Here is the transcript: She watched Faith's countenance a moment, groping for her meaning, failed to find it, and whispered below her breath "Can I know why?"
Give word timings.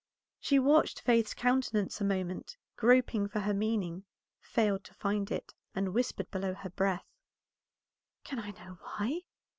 She 0.39 0.57
watched 0.57 0.99
Faith's 0.99 1.35
countenance 1.35 2.01
a 2.01 2.03
moment, 2.03 2.57
groping 2.75 3.27
for 3.27 3.41
her 3.41 3.53
meaning, 3.53 4.03
failed 4.39 4.83
to 4.85 4.95
find 4.95 5.29
it, 5.29 5.53
and 5.75 5.93
whispered 5.93 6.31
below 6.31 6.55
her 6.55 6.71
breath 6.71 7.05
"Can 8.23 8.39
I 8.39 8.49
know 8.49 8.79
why?" 8.81 9.21